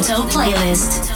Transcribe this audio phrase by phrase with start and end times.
[0.00, 1.12] Toto playlist.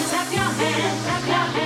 [0.00, 1.59] hands, clap your hands, clap your hands.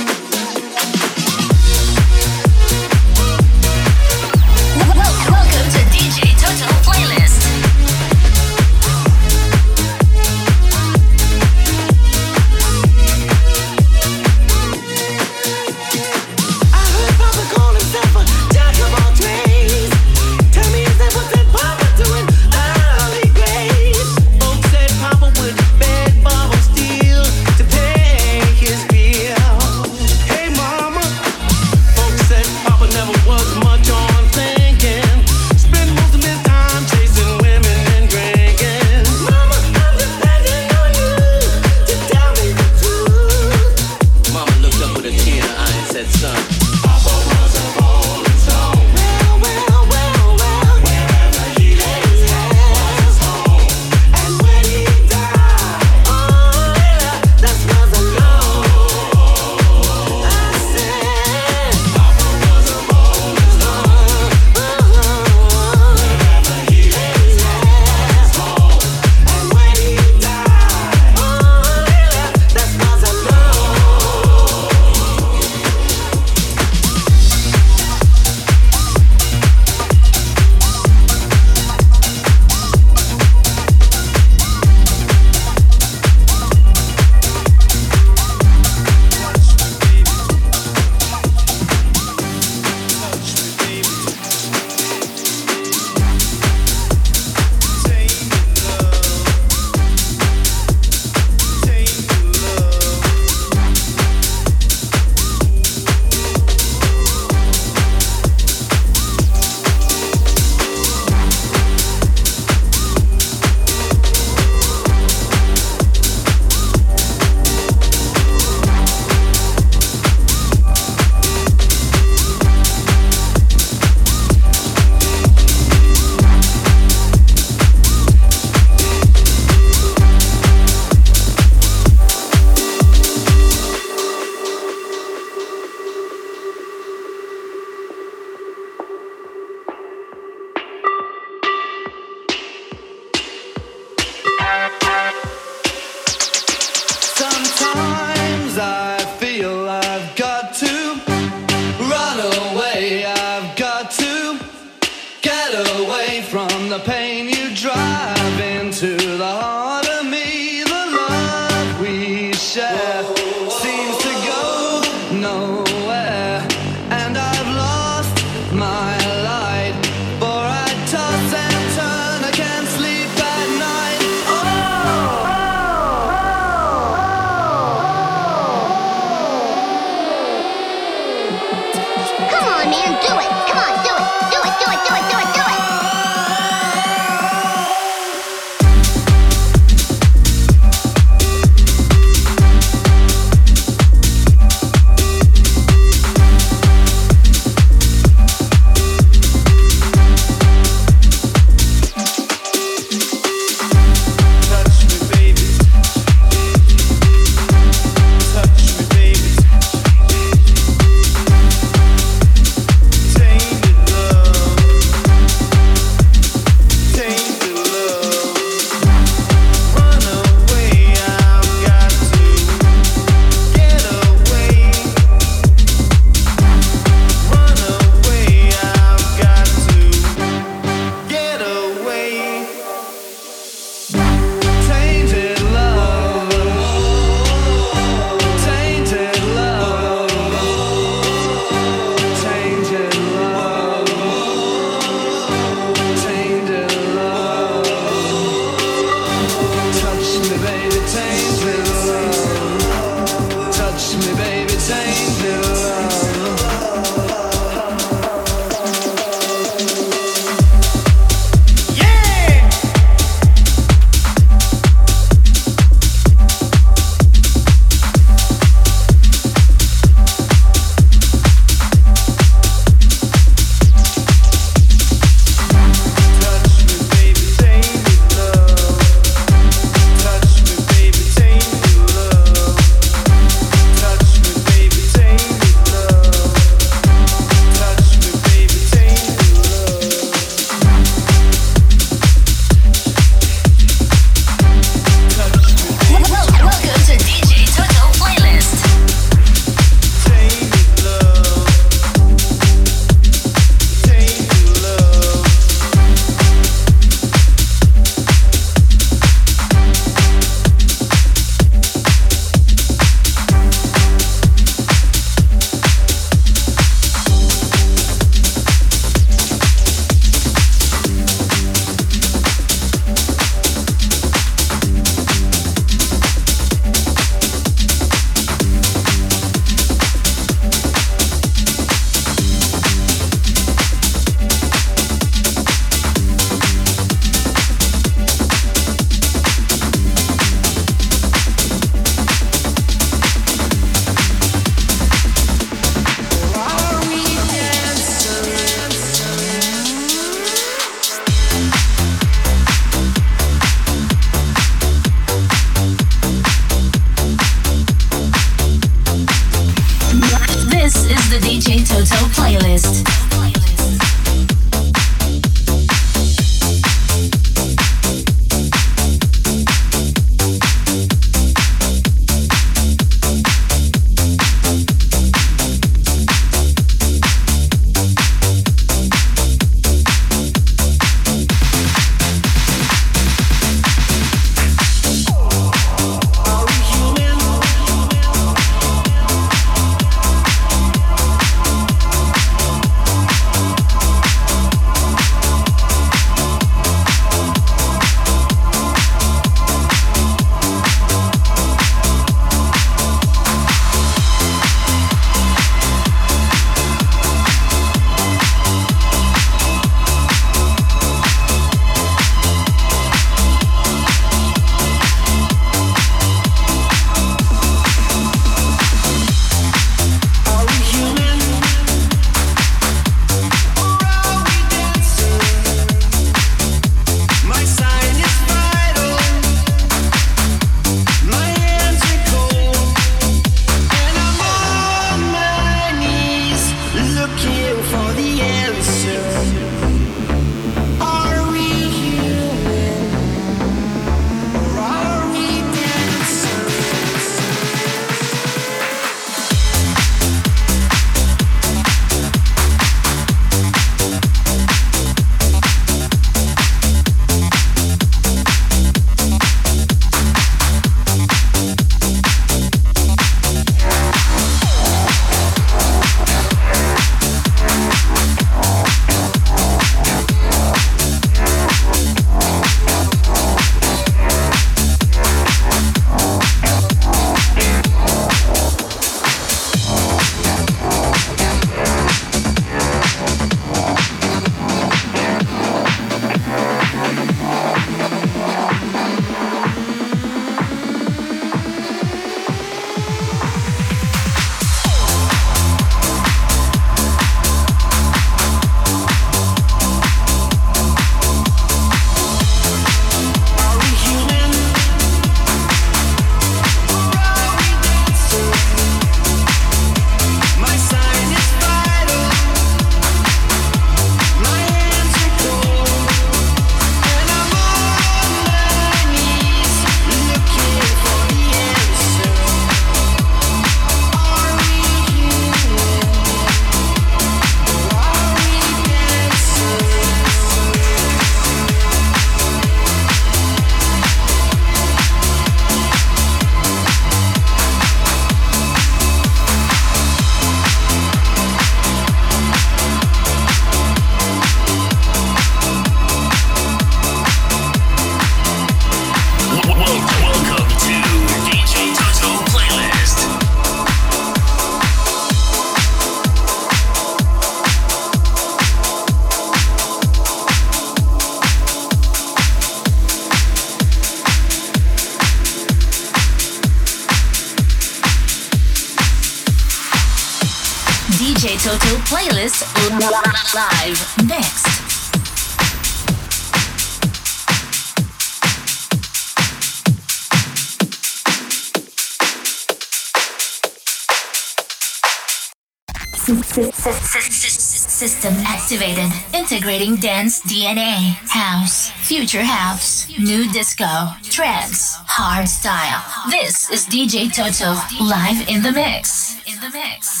[588.51, 588.91] Activated.
[589.13, 590.97] Integrating dance DNA.
[591.07, 591.71] House.
[591.87, 592.85] Future house.
[592.99, 593.95] Nu disco.
[594.03, 594.75] Trance.
[594.87, 595.81] Hard style.
[596.11, 599.21] This is DJ Toto live in the mix.
[599.25, 600.00] In the mix.